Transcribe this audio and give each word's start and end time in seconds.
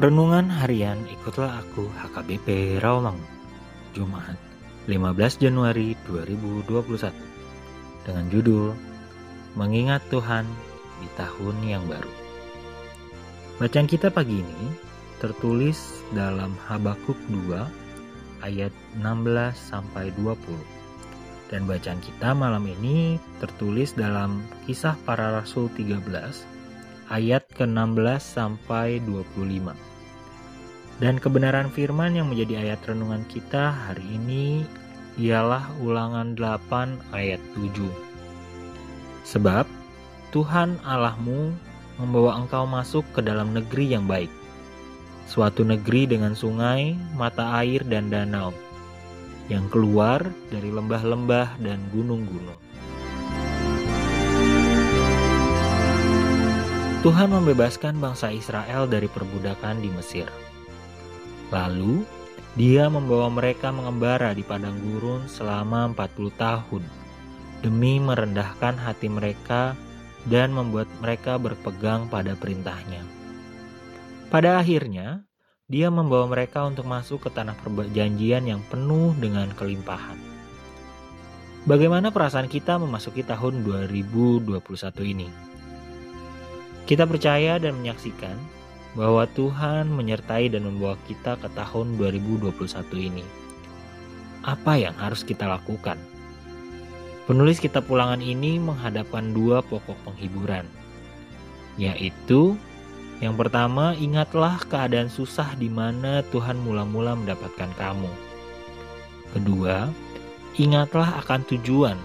Renungan 0.00 0.48
Harian 0.48 0.96
Ikutlah 1.12 1.60
Aku 1.60 1.84
HKBP 1.92 2.80
Rawamangun 2.80 3.20
Jumat 3.92 4.32
15 4.88 4.96
Januari 5.44 5.92
2021 6.08 7.12
Dengan 8.08 8.24
judul 8.32 8.72
Mengingat 9.60 10.00
Tuhan 10.08 10.48
di 11.04 11.08
Tahun 11.20 11.56
yang 11.68 11.84
Baru. 11.84 12.08
Bacaan 13.60 13.84
kita 13.84 14.08
pagi 14.08 14.40
ini 14.40 14.72
tertulis 15.20 16.00
dalam 16.16 16.56
Habakuk 16.64 17.20
2 17.28 17.60
ayat 18.40 18.72
16 19.04 19.04
sampai 19.52 20.16
20 20.16 21.52
dan 21.52 21.68
bacaan 21.68 22.00
kita 22.00 22.32
malam 22.32 22.64
ini 22.64 23.20
tertulis 23.36 23.92
dalam 23.92 24.48
Kisah 24.64 24.96
Para 25.04 25.28
Rasul 25.28 25.68
13 25.76 26.08
ayat 27.12 27.44
ke-16 27.52 28.22
sampai 28.22 29.02
25. 29.04 29.89
Dan 31.00 31.16
kebenaran 31.16 31.72
firman 31.72 32.12
yang 32.12 32.28
menjadi 32.28 32.60
ayat 32.60 32.84
renungan 32.84 33.24
kita 33.32 33.72
hari 33.72 34.04
ini 34.20 34.68
ialah 35.16 35.64
Ulangan 35.80 36.36
8 36.36 37.16
ayat 37.16 37.40
7. 37.56 37.88
Sebab 39.24 39.64
Tuhan 40.28 40.76
Allahmu 40.84 41.56
membawa 41.96 42.36
engkau 42.36 42.68
masuk 42.68 43.00
ke 43.16 43.24
dalam 43.24 43.56
negeri 43.56 43.96
yang 43.96 44.04
baik, 44.04 44.28
suatu 45.24 45.64
negeri 45.64 46.04
dengan 46.04 46.36
sungai, 46.36 46.92
mata 47.16 47.48
air, 47.64 47.80
dan 47.88 48.12
danau, 48.12 48.52
yang 49.48 49.64
keluar 49.72 50.20
dari 50.52 50.68
lembah-lembah 50.68 51.64
dan 51.64 51.80
gunung-gunung. 51.96 52.60
Tuhan 57.00 57.32
membebaskan 57.32 57.96
bangsa 57.96 58.28
Israel 58.28 58.84
dari 58.84 59.08
perbudakan 59.08 59.80
di 59.80 59.88
Mesir. 59.88 60.28
Lalu, 61.50 62.06
dia 62.58 62.86
membawa 62.90 63.30
mereka 63.30 63.70
mengembara 63.70 64.34
di 64.34 64.42
padang 64.42 64.78
gurun 64.82 65.26
selama 65.30 65.90
40 65.94 66.34
tahun 66.34 66.82
demi 67.60 68.00
merendahkan 68.00 68.80
hati 68.80 69.06
mereka 69.06 69.76
dan 70.26 70.50
membuat 70.50 70.88
mereka 70.98 71.36
berpegang 71.36 72.08
pada 72.08 72.32
perintahnya. 72.34 73.04
Pada 74.32 74.62
akhirnya, 74.62 75.26
dia 75.70 75.86
membawa 75.86 76.26
mereka 76.26 76.66
untuk 76.66 76.86
masuk 76.86 77.26
ke 77.26 77.30
tanah 77.30 77.54
perjanjian 77.62 78.42
yang 78.46 78.62
penuh 78.66 79.14
dengan 79.18 79.50
kelimpahan. 79.54 80.18
Bagaimana 81.68 82.10
perasaan 82.10 82.48
kita 82.48 82.80
memasuki 82.80 83.22
tahun 83.22 83.62
2021 83.62 84.50
ini? 85.06 85.28
Kita 86.88 87.06
percaya 87.06 87.60
dan 87.62 87.78
menyaksikan 87.78 88.34
bahwa 88.98 89.26
Tuhan 89.34 89.90
menyertai 89.90 90.50
dan 90.50 90.66
membawa 90.66 90.98
kita 91.06 91.38
ke 91.38 91.48
tahun 91.54 91.94
2021 91.98 92.54
ini. 92.98 93.24
Apa 94.42 94.80
yang 94.80 94.96
harus 94.98 95.22
kita 95.22 95.46
lakukan? 95.46 96.00
Penulis 97.28 97.62
kitab 97.62 97.86
ulangan 97.86 98.18
ini 98.18 98.58
menghadapkan 98.58 99.30
dua 99.30 99.62
pokok 99.62 99.94
penghiburan, 100.02 100.66
yaitu 101.78 102.58
yang 103.20 103.36
pertama, 103.36 103.92
ingatlah 104.00 104.56
keadaan 104.64 105.12
susah 105.12 105.52
di 105.60 105.68
mana 105.68 106.24
Tuhan 106.32 106.56
mula-mula 106.64 107.12
mendapatkan 107.12 107.68
kamu. 107.76 108.08
Kedua, 109.36 109.92
ingatlah 110.56 111.20
akan 111.20 111.44
tujuan 111.52 112.00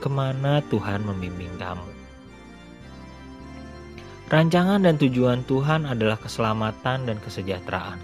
ke 0.00 0.08
mana 0.08 0.64
Tuhan 0.72 1.04
membimbing 1.04 1.52
kamu. 1.60 1.84
Rancangan 4.24 4.88
dan 4.88 4.96
tujuan 4.96 5.44
Tuhan 5.44 5.84
adalah 5.84 6.16
keselamatan 6.16 7.04
dan 7.04 7.20
kesejahteraan. 7.20 8.00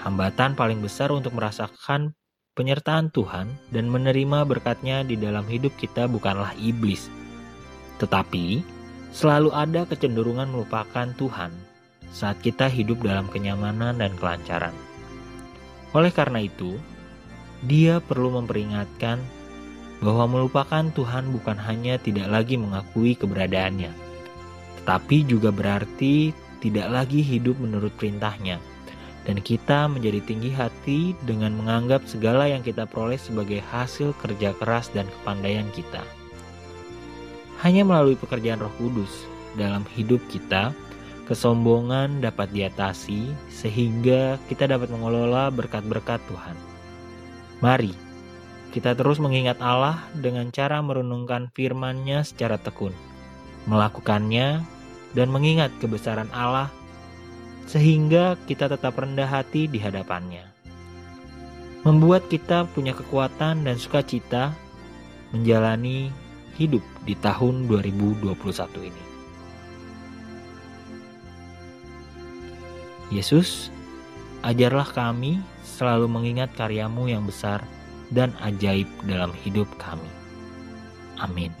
Hambatan 0.00 0.56
paling 0.56 0.80
besar 0.80 1.12
untuk 1.12 1.36
merasakan 1.36 2.16
penyertaan 2.56 3.12
Tuhan 3.12 3.52
dan 3.68 3.92
menerima 3.92 4.48
berkatnya 4.48 5.04
di 5.04 5.20
dalam 5.20 5.44
hidup 5.44 5.76
kita 5.76 6.08
bukanlah 6.08 6.56
iblis, 6.56 7.12
tetapi 8.00 8.64
selalu 9.12 9.52
ada 9.52 9.84
kecenderungan 9.84 10.48
melupakan 10.48 11.12
Tuhan 11.20 11.52
saat 12.08 12.40
kita 12.40 12.72
hidup 12.72 13.04
dalam 13.04 13.28
kenyamanan 13.28 14.00
dan 14.00 14.16
kelancaran. 14.16 14.72
Oleh 15.92 16.08
karena 16.08 16.40
itu, 16.40 16.80
dia 17.68 18.00
perlu 18.00 18.32
memperingatkan 18.40 19.20
bahwa 20.00 20.24
melupakan 20.24 20.88
Tuhan 20.88 21.30
bukan 21.36 21.60
hanya 21.60 22.00
tidak 22.00 22.32
lagi 22.32 22.56
mengakui 22.56 23.12
keberadaannya, 23.12 23.92
tapi 24.82 25.22
juga 25.22 25.54
berarti 25.54 26.34
tidak 26.58 26.90
lagi 26.90 27.22
hidup 27.22 27.58
menurut 27.58 27.90
perintahnya. 27.98 28.58
Dan 29.22 29.38
kita 29.38 29.86
menjadi 29.86 30.18
tinggi 30.26 30.50
hati 30.50 31.14
dengan 31.22 31.54
menganggap 31.54 32.02
segala 32.10 32.50
yang 32.50 32.58
kita 32.58 32.90
peroleh 32.90 33.18
sebagai 33.18 33.62
hasil 33.70 34.18
kerja 34.18 34.50
keras 34.58 34.90
dan 34.90 35.06
kepandaian 35.06 35.66
kita. 35.70 36.02
Hanya 37.62 37.86
melalui 37.86 38.18
pekerjaan 38.18 38.58
roh 38.58 38.74
kudus 38.82 39.22
dalam 39.54 39.86
hidup 39.94 40.18
kita, 40.26 40.74
kesombongan 41.30 42.18
dapat 42.18 42.50
diatasi 42.50 43.30
sehingga 43.46 44.42
kita 44.50 44.66
dapat 44.66 44.90
mengelola 44.90 45.54
berkat-berkat 45.54 46.18
Tuhan. 46.26 46.58
Mari, 47.62 47.94
kita 48.74 48.98
terus 48.98 49.22
mengingat 49.22 49.62
Allah 49.62 50.02
dengan 50.18 50.50
cara 50.50 50.82
merenungkan 50.82 51.46
firman-Nya 51.54 52.26
secara 52.26 52.58
tekun 52.58 52.90
melakukannya, 53.66 54.62
dan 55.12 55.28
mengingat 55.28 55.72
kebesaran 55.78 56.28
Allah, 56.32 56.68
sehingga 57.68 58.36
kita 58.48 58.68
tetap 58.68 58.96
rendah 58.96 59.28
hati 59.28 59.68
di 59.68 59.80
hadapannya. 59.80 60.44
Membuat 61.82 62.30
kita 62.30 62.68
punya 62.70 62.94
kekuatan 62.94 63.66
dan 63.66 63.74
sukacita 63.74 64.54
menjalani 65.34 66.14
hidup 66.54 66.84
di 67.08 67.16
tahun 67.18 67.66
2021 67.66 68.30
ini. 68.86 69.04
Yesus, 73.12 73.68
ajarlah 74.40 74.88
kami 74.88 75.42
selalu 75.64 76.08
mengingat 76.08 76.54
karyamu 76.56 77.12
yang 77.12 77.28
besar 77.28 77.60
dan 78.08 78.32
ajaib 78.40 78.88
dalam 79.04 79.32
hidup 79.44 79.68
kami. 79.76 80.08
Amin. 81.20 81.52